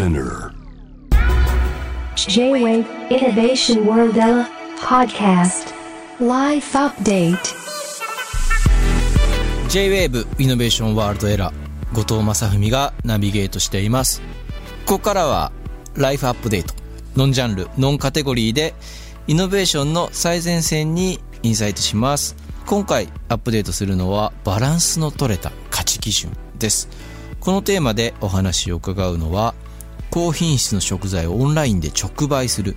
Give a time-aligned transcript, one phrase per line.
[0.00, 0.54] Spinner.
[2.16, 4.14] J-Wave Innovation World
[4.78, 5.74] Podcast.
[6.18, 7.36] Life Update.
[9.68, 14.22] J-WAVE イノベーションワールドエラー後藤正文がナビゲートしています。
[14.86, 15.52] ここからは
[15.94, 16.72] ライフアップデート
[17.14, 18.72] ノンジャンルノンカテゴリーで
[19.26, 22.36] イノベーションの最前線にインサイトします。
[22.64, 26.88] 今回アップデートするのはバランスの取れた価値基準です。
[27.38, 29.54] このテーマでお話を伺うのは
[30.10, 32.76] 高品質の食材をオンラインで直売する。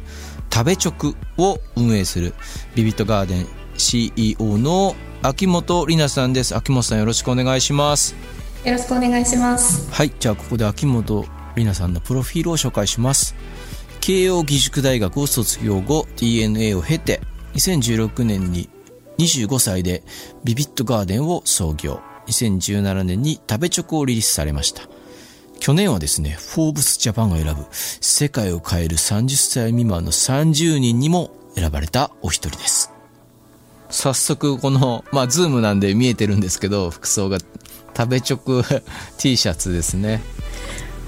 [0.52, 2.34] 食べ直を運営する。
[2.76, 3.48] ビビットガーデン
[3.78, 6.56] CEO の秋元里奈さんです。
[6.56, 8.16] 秋元さんよろしくお願いします。
[8.64, 9.92] よろしくお願いします。
[9.92, 13.36] はいじゃあここで秋元里奈さんのプロフィールを紹介します。
[14.00, 17.22] 慶應義塾大学を卒業後 DNA を経て
[17.56, 18.70] 2016年に
[19.18, 20.04] 25歳で
[20.44, 22.02] ビビッドガーデンを創業。
[22.28, 24.84] 2017年に食べチョクをリリースされました
[25.63, 32.92] 去年はですね、フォーブスジャパンが選ぶ世界を変える30歳未満の30人にも選ばれたお一人です。
[33.89, 37.38] 早速この、まあズームなんで見えてるんですけど、服装が
[37.95, 38.61] 食べ直
[39.17, 40.19] T シャツですね。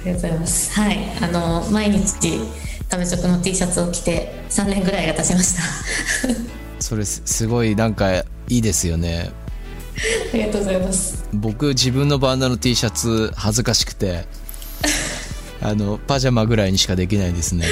[0.03, 0.80] ありがとうございます。
[0.80, 5.64] はい、あの毎日食べチョクの T シャツを着て3年ぐらいが経ちました。
[6.80, 9.31] それすすごいなんかいいですよね。
[10.33, 11.26] ありがとうございます。
[11.33, 14.23] 僕自分のバンドの T シャツ恥ずかしくて、
[15.67, 17.66] あの、パジャマぐらいにしかできないですね。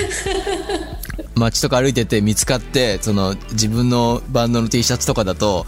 [1.36, 5.68] 街とか歩いてて見つかって、その自分のバンドの T シャツとかだと、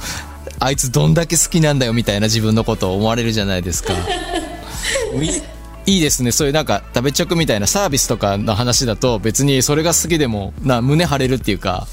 [0.59, 3.93] あいつどんだけ好きなんだよみたいな自分のことを思われるじゃないですか。
[5.85, 6.31] いいいですね。
[6.31, 11.87] そういうなんか食べ直みたいなサービスとかの話だと別にそれが好きでもな胸張れるっていうか。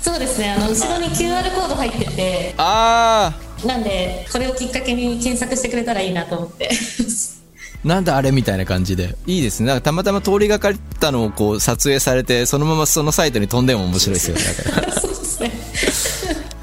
[0.00, 0.52] そうですね。
[0.52, 6.70] あの後ろに QR コード入ってて、あーなんでこれをきっかけに検索してくれたらいいなと思って。
[7.84, 9.16] なんだあれみたいな感じで。
[9.26, 9.68] いいですね。
[9.68, 14.42] なんかたまたま通りがかったのをこう撮影されて、そのままそのサイトに飛んでも面白いですよね。
[15.00, 15.52] そうですね。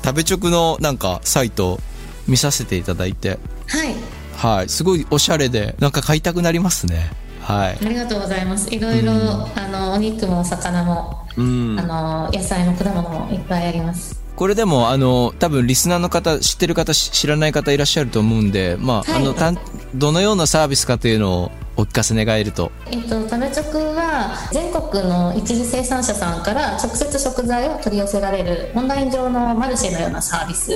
[0.03, 1.79] 食べ直のなんかサイト
[2.27, 3.95] 見させていただいて、はい。
[4.35, 4.69] はい。
[4.69, 7.09] すごいおしゃれで、なんか買いたくなりますね。
[7.41, 7.77] はい。
[7.81, 8.73] ありがとうございます。
[8.73, 11.83] いろいろ、あのお肉もお魚も、うんあ。
[11.83, 14.24] の野菜も果物もいっぱいあります。
[14.35, 19.21] これでも、あの、多分リスナーの方、知ってる方、し知らない方いらっしゃると思うんで、まあ、はい。
[19.21, 19.57] あの、たん
[19.93, 22.71] どのようなサービスかというのをお聞かせ願えると。
[22.89, 30.69] えっと、食べ直は全国の一次生産者さんから直接食材を取り寄せられるオンライン上のマルシェのようなサービス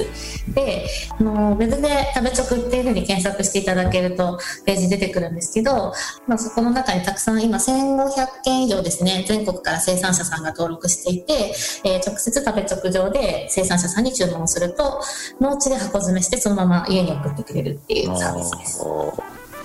[0.54, 5.94] であのウェブで食べ直っていうふうに検索していただけるとページ出てくるんですけど、
[6.28, 11.54] まあ、そこの中にたくさん今1500件以上ですね全国から生産者さんが登録していて、
[11.86, 15.02] えー直接食べ直上で生産者さんに注文すると
[15.40, 18.80] 農地で箱詰めしてそのまま家に送ってくれるっていうサービスです。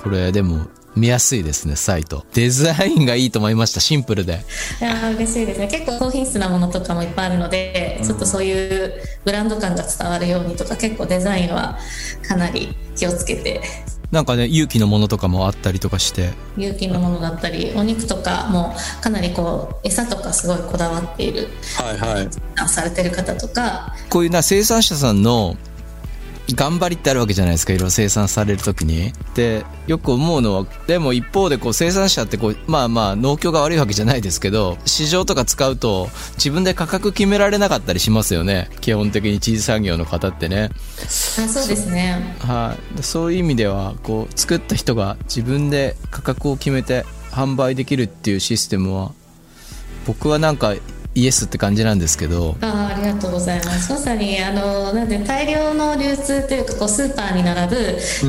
[0.04, 2.24] これ、でも、見やすいですね、サイト。
[2.34, 4.44] デザインがいいと思いました、シンプルで。
[4.80, 8.92] いやー嬉しいですね結構高品質なものとかもいっぱいあるので、ちょっとそういう
[9.24, 11.78] ブランド感が伝わるようにとか結構デザインは
[12.26, 13.60] かなり気をつけて
[14.10, 16.30] なんかね、勇気のものとかもあったりとかして。
[16.56, 22.28] 有機のものだったりお肉とかもかなりこう餌とかすごいこだわっているはいはい。
[22.56, 25.56] あされてる方とかこういうな生産者さんの
[26.52, 29.12] 頑張りってあるわけじゃないですかいろいろ生産されるときに。
[29.34, 38.68] でよく思うのはでも一方でこう生産者ってこうまあまあ農協が悪いわけじゃないですけど市場とか使うと自分で価格決められなかったりしますよね。
[38.80, 40.70] 基本的にチーズ産業の方ってね。
[41.02, 42.36] あそうですね。
[42.40, 49.12] はい、でそういう意味ではこう作った人が自分で価格を決めて販売できるっていうシステムは
[50.06, 50.74] 僕はなんか
[51.16, 53.92] イエスって感じなんですけどあーありがとうございます。
[53.92, 57.76] まさにあのなんで大量の流通というかこうスーパーに並ぶ、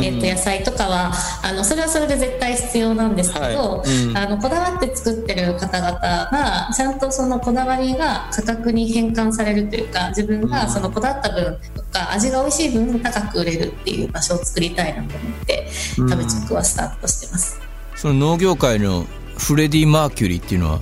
[0.04, 1.12] えっと野菜とかは
[1.44, 4.06] あのそれはそれで絶対必要なんですけど、はい。
[4.06, 4.18] うん。
[4.18, 17.60] あのこだわって作ってる方々がちゃんとそのこだわりが価格に変換されるというか自分がそのこだわった分とか味が美味しい分高く売れるっていう場所を作りたいなと思って食べチョクはスタートしてます。
[17.96, 19.06] その農業界の
[19.38, 20.80] フレディ・マーキュリーっていうのは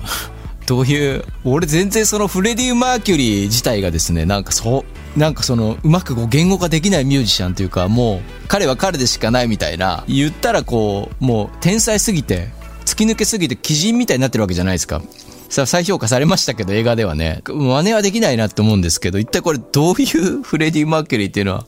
[0.66, 4.84] どういう俺全然そのフレディ・マーキュリー自体がですねなんかそ
[5.16, 12.48] うなんかそのうまくこう言語化できないミュージシャンというかもう彼は彼でしかないみたいな言ったらこうもう天才すぎて
[12.84, 15.02] 突き抜けすぎて鬼人みたいになってるわけじゃないですか。
[15.50, 17.42] さあ再評価されましたけど映画ではね。
[17.46, 21.66] 真似はできないなって思うんですけど一体これどういうフレディ・マーキュリーっていうのは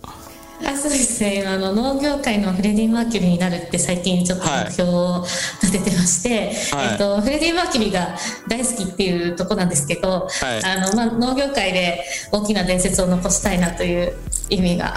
[0.64, 1.44] あそうですね。
[1.46, 5.26] あの農業界のフレディ・マーキュリーになるって最近ちょっと目標を
[5.62, 6.88] 立ててまして、はい。
[6.92, 8.16] えっと、フレディ・マーキュリーが
[8.48, 10.64] 大好きっていうとこなんですけど、はい。
[10.64, 14.14] あのまあ、農業界で大きな伝説を残したいなという
[14.48, 14.94] 意味が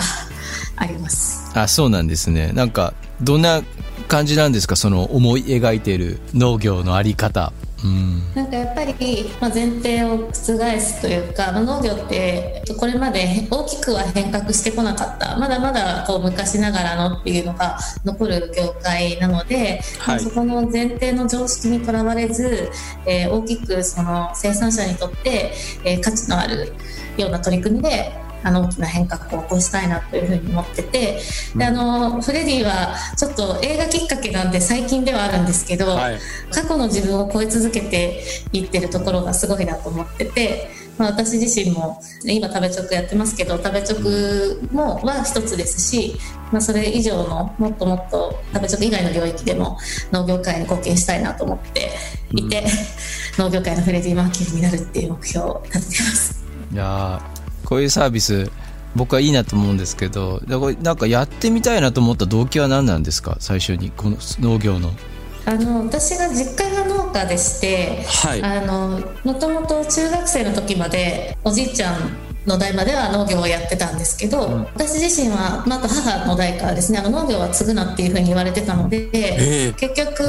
[0.77, 1.51] あります。
[1.53, 2.51] あそうなんですね。
[2.53, 3.61] なんかどんな
[4.07, 4.75] 感じなんですか？
[4.75, 7.51] その思い描いている農業のあり方
[7.83, 8.21] うん。
[8.35, 8.93] なんかやっぱり、
[9.39, 15.37] まあ、前提を覆すというか、まあ、農業ってこれまで大きくは変革してこなかった。
[15.37, 20.15] まだまだこう昔ながらのっていうのが残る業界なので、はい。
[20.15, 22.69] まあそこの前提の常識にとらわれず、
[23.05, 25.51] えー大きくその生産者にとって、
[25.83, 26.73] えー価値のある
[27.17, 28.11] ような取り組みで
[28.43, 31.19] あの大きな変革を起こしたいなというふうに思ってて
[31.55, 36.19] であのフレディはちょっと映画きっかけなんで最近ではあるんですけど、はい。
[36.51, 46.15] 過去の自分を超え続けていってるところがすごいなと思ってて、まあ、私自身も今食べ直やってますけど食べ直もは一つですし、
[46.51, 49.77] まあ、それ以上のもっともっと食べ直以外の領域でも
[50.11, 51.91] 農業界に貢献したいなと思って
[52.31, 52.65] いて、
[53.37, 56.39] 農業界のフレディ・マーキュリーになるっていう目標を立ててます。
[56.71, 57.38] いやー
[57.69, 58.51] こういうサービス
[58.95, 63.37] 僕はいいなと思うんですけどだからなんかやってみたいなと思った動機は何なんですか？
[63.39, 64.91] 最初にこの農業の。
[65.45, 68.43] あの私が実家が農家でして、はい。
[68.43, 72.11] あのもともと中学生の時までおじいちゃん
[72.45, 80.23] の代までは農業をやってたんですけど、私自身は、まあ、あと母の代からですねあの農業は継ぐなっていうふうに言われてたので、え結局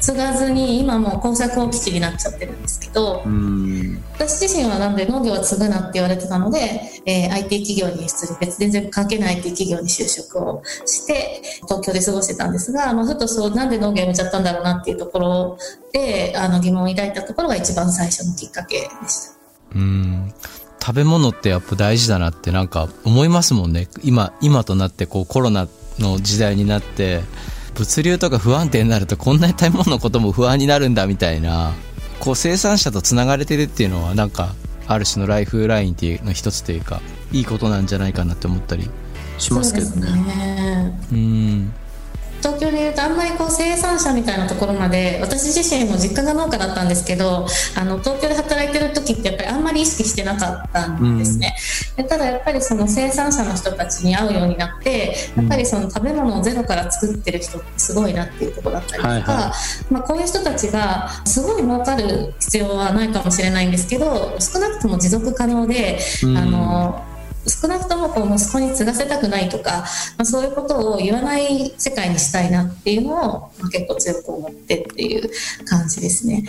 [0.00, 4.02] 継がずに今もう耕作放棄地になっちゃってるんですけど、うん。
[4.14, 6.58] 私自身はなんで農業は継ぐなって言われてたので、
[7.06, 15.58] えー IT 企業に失礼別全然関係ない IT 企業に就職をして東京で過ごしてたんですが、まあ、ふとそうなんで農業やめちゃったんだろうなっていうところ
[15.92, 19.36] であの疑問を抱いたところが一番最初のきっかけでした。
[19.74, 20.32] うん
[20.86, 23.88] 食べ物ってやっぱ大事だなってなんか思いますもんね。
[24.04, 25.66] 今今となってこうコロナ
[25.98, 27.22] の時代になって
[27.74, 31.72] 物流とか不安定になるとこんなに食べ物のことも不安になるんだみたいな
[32.20, 34.54] こう生産者とつながれてるっていうのはなんか
[34.86, 37.00] ある種のライフラインっていうの一つというか
[37.32, 38.88] いいことなんじゃないかなって思ったり
[39.38, 40.12] しますけどね。
[40.22, 41.00] ね。
[41.10, 41.72] うん。
[42.46, 51.56] 東京でいうとあんまりこう生産者みたいなところまで私自身も実家が農家だったんですけどあの東京で働いてる時ってやっぱりあんまり意識してなかったんですね、
[51.96, 59.52] でただやっぱりその生産者の人たちに会うようになってやっぱりその食べ物をゼロから作ってる人ってすごいなっていうところだったりとか、はいは
[59.90, 66.36] まあ、こういう人たちがすごい儲かる必要はないかもしれないんですけど少なくとも持続可能で、うん。
[66.36, 67.15] あの
[67.48, 69.84] 少なくともこう息子に継がせたくないとか、
[70.16, 73.16] まあ、そういうことを言わない世界にしたいなっていうのを、
[73.58, 75.30] まあ、結構強く思ってっていう
[75.64, 76.44] 感じですね。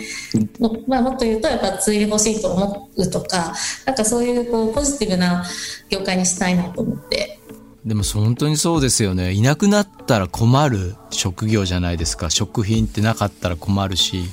[0.58, 3.54] もまあ、もっと言うとやっぱ継いでほしいと思うとか
[3.86, 5.44] なんかそういうこうポジティブな
[5.88, 7.38] 業界にしたいなと思って。
[7.84, 9.32] でも本当にそうですよね。
[9.32, 12.28] いなくなったら困る職業じゃないですか。
[12.28, 14.24] 食品ってなかったら困るし。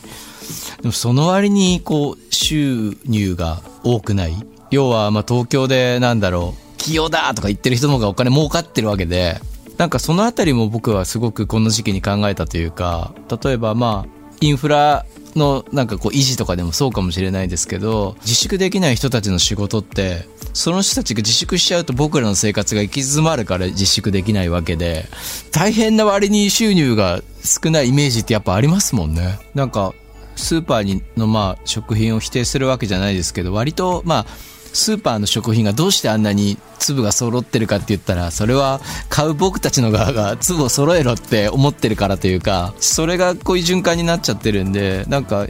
[0.81, 4.35] でもその割にこう収入が多くない
[4.71, 9.39] 要はま東京でなんだろう起業だとか言ってる人の方がお金儲かってるわけで
[9.77, 13.13] なんかそのあたりも僕はすごくこの時期に考えたというか
[13.43, 25.05] 例えばまあインフラのなんかこう維持とかでもそうかもしれないですけど自粛できない人たちの仕事ってその人たちが自粛しちゃうと僕らの生活が行き詰まるから自粛できないわけで
[25.51, 29.37] 大変な割に収入が少ないイメージってやっぱありますもんね。
[29.53, 29.93] なんか
[30.37, 34.25] スーパーのまあ食品を否定するわけじゃないですけど割とまあ
[34.75, 45.47] スーパーの食品がどうしてあんなに粒が揃ってるかって言ったらそれは買う僕たちの側が粒を揃えろって思ってるからというかそれがこういう循環になっちゃってるんでなんか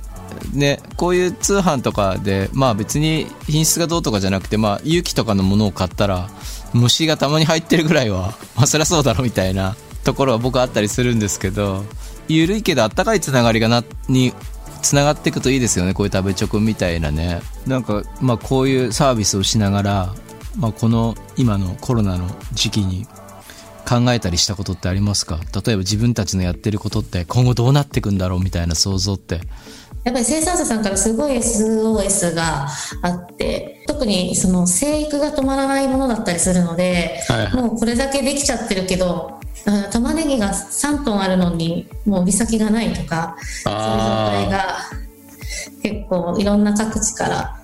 [0.54, 6.30] ねこういう通販とかでまあ別に品質がどうとかじゃなくてまあ有機とかのものを買ったら
[6.74, 11.84] 虫がたまに入ってるぐらいはまあそりゃそうだろみたいなところは僕あったりするんですけど
[12.28, 14.34] 緩いけどあったかいつながりがなに
[14.86, 15.94] つながっていくといいですよね。
[15.94, 17.42] こういう食べチョクみたいなね。
[17.66, 20.14] なんかまあこういうサービスをしながら、
[20.58, 23.08] まあ、この今のコロナの時期に
[23.88, 25.40] 考えたりしたことってありますか？
[25.66, 29.42] 例えば自分たちのやってることって今後どうなっていくんだろうみたいな想像って。
[30.04, 32.68] やっぱり生産者さんからすごい SOS が
[33.02, 37.56] あって特にその生育が止まらないものだったりするので、はいはい。
[37.56, 44.78] もうこれだけできちゃってるけどあ玉ねぎが3トンあるのにもう売り先がないとかそういう状態が
[45.82, 47.62] 結構いろんな各地から。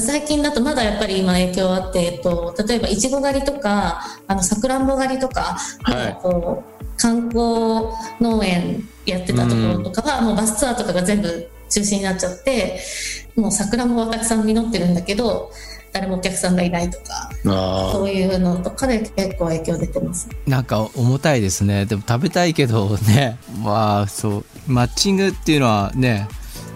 [0.00, 6.18] 最近だとまだやっぱり今影響あって、えっと、例えばいちご狩りとかあのさくらんぼ狩りとか、はい。
[6.20, 7.44] こう観光
[8.20, 12.80] 農園やってたところとかは、もうバスツアーとかが全部中止になっちゃって
[13.36, 15.50] もう桜もたくさん実ってるんだけど
[15.94, 17.30] 誰もお客さんがいないとか
[17.92, 20.28] そういうのとかで結構影響出てます。
[20.44, 21.86] なんか重たいですね。
[21.86, 23.38] でも食べたいけど ね。
[23.62, 24.44] まあそう。
[24.66, 26.26] マッチングっていうのはね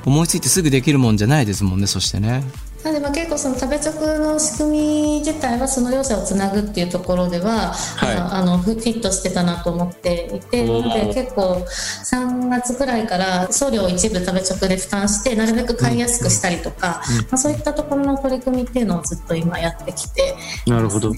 [0.07, 2.45] 思いついてすぐできるもんじゃないですもんねそしてね
[2.83, 8.17] なのでまあ結結構その食べ直の仕組み自体はその両者をつなぐっていうところでは、はい。
[8.17, 20.35] あのフフィットしてたなと思っていてなので結構3月くらいから送料を一部食べ直で負担してなるべく買いやすくしたりとか、まあ、そういったところの取り組みっていうのをずっと今やってきて。
[20.67, 21.13] なるほど。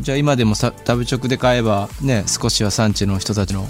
[0.00, 3.66] じゃあ今でもさ食べ直で買えばね少しは産地の人たちの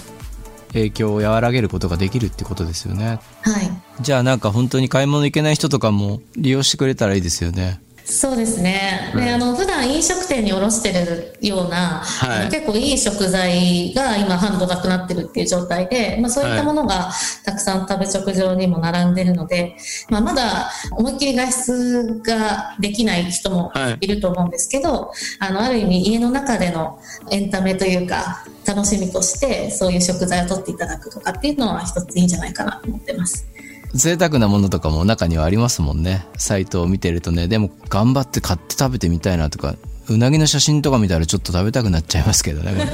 [0.75, 3.21] 影響を和らげることができるってことですよね。
[3.43, 3.71] はい。
[4.00, 9.13] じゃあなんか本当に買い物行けない人とかも利用してくれたらいいですよねそうですね。
[9.17, 17.11] で、あの、普段飲食店に卸してるような、はい結構いい食材が今販路なくなってるっていう状態で、まあそういったものが
[17.45, 19.77] たくさん食べ直上にも並んでるので、
[20.11, 26.99] まあまだ思いっきり外出ができない人もはいいると思うんですけど、あの、ある意味家の中での
[27.31, 33.54] エンタメというか、楽しみとしてそういう食材を取っていただくとかっていうのは一ついいんじゃないかなと思ってます。
[33.95, 36.27] 贅沢なものとかも中にはありますもんね。
[36.37, 37.49] サイトを見てるとね。
[37.49, 39.77] でも頑張って買って食べてみたいなとか
[40.09, 42.75] うなぎの写真とか見たらちょっと食べたくなっちゃいますけどね。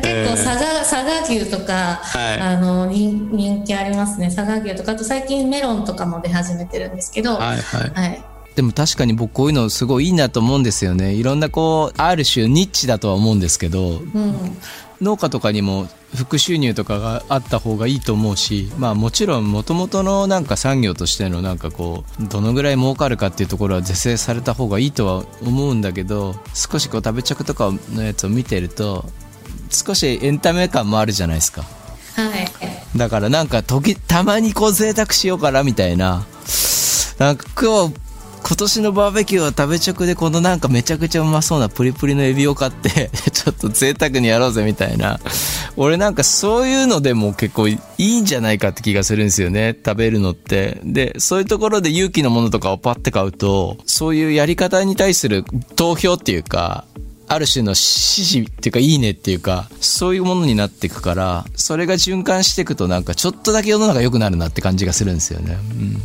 [0.00, 2.40] 結構佐賀佐賀牛とか、はい。
[2.40, 4.32] あの人人気ありますね。
[4.34, 7.90] 佐賀牛とかあと最近メロンとかも出始めてるんですけど、はいはい。
[7.92, 8.24] はい。
[8.54, 11.12] でも確かに僕こういうのすごいいいなと思うんですよね。
[11.12, 14.56] いろんなこうある種ニッチだとは思うんですけどうん、
[15.00, 29.04] 農家とかにも副収入とかがあった方がいいと思うしまあもちろん元々のなんか産業としてのなんかこうどのぐらい儲かるかっていうところは是正された方がいいとは思うんだけど少しこう食べ着とかのやつを見てると
[29.70, 31.62] 少しエンタメ感もあるじゃないですか。
[31.62, 32.30] は
[32.94, 32.98] い。
[32.98, 36.24] だからなんか時たまにこう贅沢しようかなみたいな。
[37.18, 38.05] なんか今日
[38.46, 45.18] 今年のバーベキューは食べ直でこのなんかめちゃくちゃうまそうなプリプリのエビを買って ちょっと贅沢にやろうぜみたいな。
[45.76, 49.76] 俺なんかそういうのでも結構いいんじゃないかって気がするんですよね。
[49.84, 50.80] 食べるのって。
[50.84, 56.84] でそういうところで勇気のものとかをパッて買うとそういうやり方に対する投票っていうか
[57.28, 66.00] ある種の支持っていうかいいねっていうかそういうものになっていくからそれが循環していくとなんかちょっとだけ世の中良くなるなって感じがするんですよね、うん、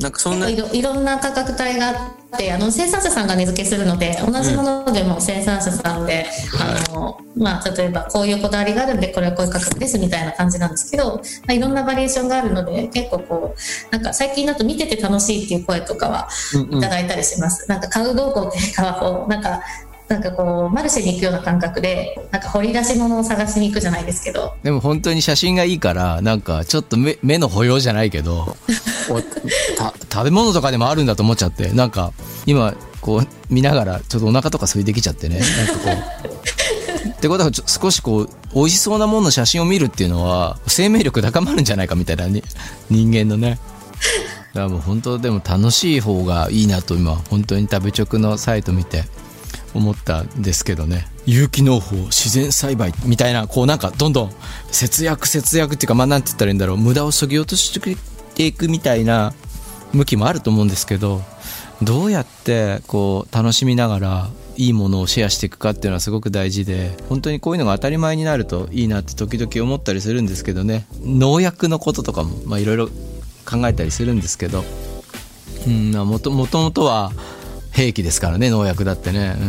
[0.00, 1.92] なんかそんな、いろいろんな価格帯があ
[2.36, 6.26] ってあの生産者さんが値付けするので同じものでも生産者さんで、
[6.60, 16.28] あのまあ、例えばこういうこだわりがあるんでこれはこういう価格ですみたいな感じなんですけど、まあ、いろんなバリエーションがあるので結構こうなんか最近だと見てて楽しいっていう声とかは
[16.70, 17.68] いただいたりします。
[17.68, 19.62] なんか買う動向っていうかはこうなんか
[20.08, 24.54] なんかこうマルシェに行くような感覚でなんか掘り出し物を探しに行くじゃないですけど。
[24.62, 28.56] でも本当に写真がいいからなんかちょっと目目の保養じゃないけど
[30.12, 32.12] 食べ物とかでもあるんだと思っちゃってなんか
[32.44, 35.40] 今こう見ながらちょっとお腹とか空いてきちゃってね。
[35.40, 37.08] なんかこう。
[37.08, 42.42] ってことはちょ少しこう美味しそうなものの写真を見るっていうのは生命力高まるんじゃないかみたいなに
[42.90, 43.58] 人間のね。
[44.52, 49.04] だからもう本当でも楽しい方がいいなと今本当に食べ直のサイト見て
[49.74, 51.06] 思ったんですけどね。
[51.26, 54.32] 有機農法自然栽培みたいなこうなんかどんどん
[54.70, 56.76] 節約節約っていうかまあなんて言ったらいいんだろう。
[56.76, 57.78] 無駄をそぎ落とし
[58.36, 59.34] ていくみたいな
[59.92, 61.22] 向きもあると思うんですけど
[61.82, 70.86] どうやってこう楽しみながらいいものをシェアしていくかっていうのはすごく大事で本当にこういうのが当たり前になるといいなって時々思ったりするんですけどね。
[71.02, 72.88] 農薬のこととかもいろいろ
[73.44, 74.64] 考えたりするんですけど。
[75.66, 77.10] うんもともともとは
[77.74, 79.34] 兵器ですからね農薬だってね。
[79.36, 79.42] う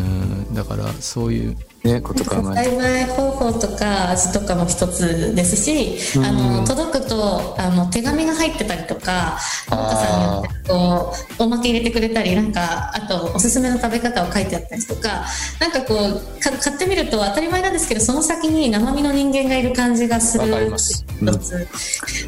[0.52, 0.56] ん。
[0.56, 2.70] だからそういうねこと考えて。
[2.70, 9.38] 栽培方法とか味とかも一つですし、あの届くとあの手紙が入ってたりとか
[9.70, 15.26] 農家さんによってこうおまけ入れてくれたりなんかあとおすすめの食べ方を書いてあったりとか
[15.60, 21.06] なんかこうか買ってみると当たり前なんですけどその先に生身の人間がいる感じがするわかります。
[21.22, 21.68] 一つ、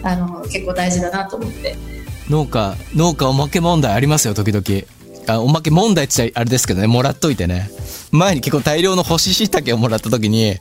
[0.04, 1.76] あの結構大事だなと思って。
[2.30, 4.97] 農家農家おまけ問題ありますよ時々
[5.28, 6.88] あおまけ問題って言っちゃあれですけどね。
[6.88, 7.70] もらっといてね。
[8.12, 10.58] 前に結構大量の干し椎茸をもらった時に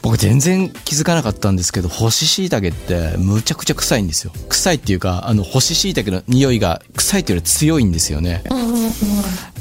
[0.00, 4.32] 僕全然気づかなかったんですけど干し椎茸ってむちゃくちゃ臭いんですよ。
[4.48, 8.42] 臭いっていうかあの干し椎茸の匂いが臭いっていうより強いんですよね。
[8.50, 8.92] うんうんうん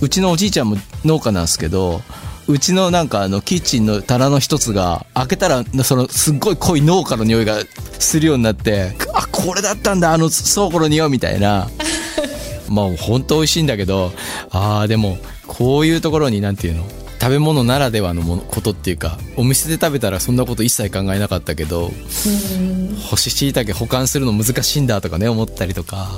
[0.01, 2.01] うちのおじいちゃんも農家なんですけど
[2.47, 7.59] うちのなんかあのキッチンの棚の一つが開けたらそのすっごい濃い農家の匂いが
[7.99, 11.69] するようになってあこれだったんだあの倉庫の匂いみたいな。
[12.71, 14.11] まあ本当美味しいんだけど
[14.49, 16.83] ああでもこういうところになんていうの？
[17.19, 21.91] 食べ物ならではのものことっていうかお店で食べたらそんなこと一切考えなかったけど
[23.09, 26.09] 干し椎茸保管するの難しいんだとかね思ったりとか。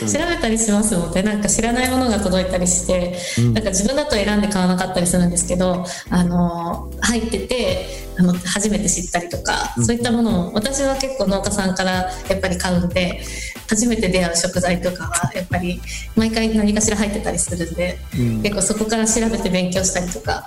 [0.00, 1.24] 調べたりしますもんね。
[1.24, 3.18] なんか知らないものが届いたりして、
[3.52, 13.20] なんか自分だと選んで買わなかったりするんですけどあの入っててあの初めて知ったりとか、そういったものを私は結構農家さんからやっぱり買うんで
[13.68, 15.80] 初めて出会う食材とかはやっぱり
[16.14, 17.98] 毎回何かしら入ってたりするんで、
[18.42, 20.44] 結構そこから調べて勉強したりとか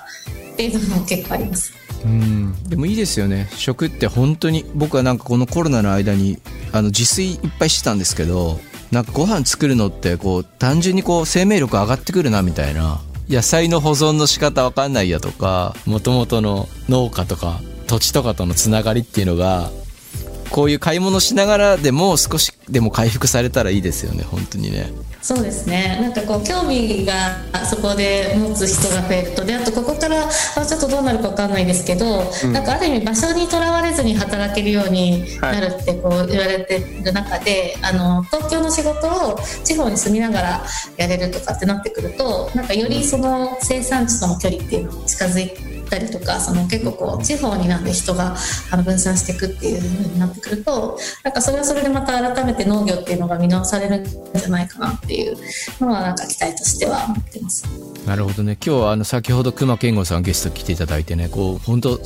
[0.53, 1.73] っていうのも結構あります。
[2.03, 2.63] うん。
[2.63, 3.49] でもいいですよね。
[3.51, 6.39] 食って本当に僕はなんかこのコロナの間に
[6.71, 8.59] あの自炊いっぱいしてたんですけど
[8.91, 19.69] なんかご飯作るのってこう単純にこう生命力上がってくるなみたいな野菜の保存の仕方わかんないやとかもともとの農家とか土地とかとのつながりっていうのが
[20.49, 24.87] こういう買い物しながらでも少しでも回復されたらいいですよね本当にね。
[25.21, 25.99] そうですね。
[26.01, 27.13] なんかこう興味が
[27.65, 29.43] そこで持つ人が増えると。
[29.43, 48.35] であとここからあちょっとどうなるか分かんないですけど、うん、なんかある意味場所にとらわれずに働けるようになるってこう言われてる中で、はい、あの東京の仕事を地方に住みながらやれるとかってなってくるとなんかよりその生産地との距離っていうのも近づいてったりとかその結構こう地方になんで人が
[48.71, 55.35] あの分散していくっていう風になってくるとなんかそれはそれでまた改めて農業っていうのが見直されるんじゃないかなっていう
[55.81, 57.65] のはなんか期待としては思ってます。
[58.05, 58.57] なるほどね。
[58.63, 61.99] 今日はあの先ほど熊健吾さんゲスト来ていただいてねこう本当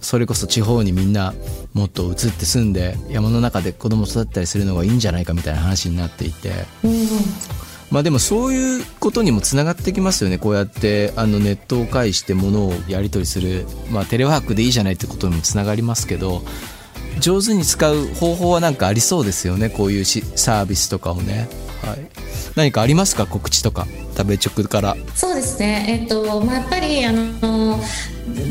[0.00, 1.34] それこそ地方にみんな
[1.72, 6.50] もっと移って住んで山の中で子供育ったりするのがいいんじゃないかみたいな話になっていて、
[6.84, 7.06] うん、
[7.90, 10.38] まあでもそういうことにもつながってきますよね。
[10.38, 16.42] こうやってあのネットを介してものをやり取りする、まあ、テレワークでいいじゃないってことにもつながりますけど
[17.20, 19.70] 上手に使う方法は何かありそうですよね。
[19.70, 21.48] こういうサービスとかをね、
[21.82, 22.06] はい、
[22.56, 23.26] 何かありますか？
[23.26, 23.86] 告知とか。
[24.16, 24.96] 食べ直から。
[25.14, 26.00] そうですね。
[26.02, 27.78] えっ、と、まあ、やっぱりあの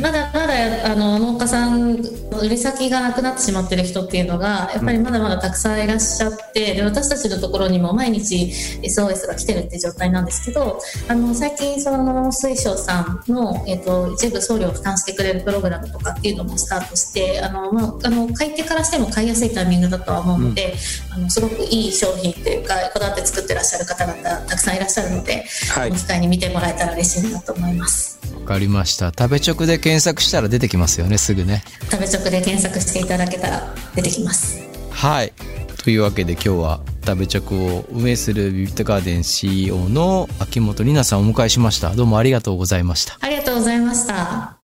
[0.01, 1.97] まだまだあの農家さん
[2.41, 8.35] 売り先がなくなってしまってる人っていうのがやっぱりまだまだたくさんいらっしゃってで私たちのところにも毎日
[8.83, 10.79] SOS が来てるっていう状態なんですけど
[11.09, 20.73] あの最近その水晶さんの、えーと、一部送料を負担してくれるプログラムとかっていうのもスタートしてあの、まあ、あの買い手からしても買いやすいタイミングだとは思うので、
[21.09, 28.19] うん、あのすごくいい商品っていうかこだわって作ってらっしゃる方々たくさんいらっしゃるので、はい、この機会に見てもらえたら嬉しいなと思います。
[28.35, 29.07] わかりました。
[29.07, 31.63] 食べ直で検索したら出てきますよねすぐね。
[31.91, 34.59] 食べ直で検索していただけたら出てきます。
[34.91, 35.33] はい。
[35.83, 41.95] というわけで今日は食べ直を運営するビビットガーデン CEO の秋元里奈さんをお迎えしました。
[41.95, 43.17] どうもありがとうございました。
[43.21, 44.57] ありがとうございました「